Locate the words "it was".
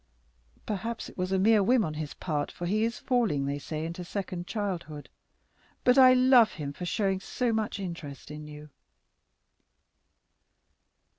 1.09-1.31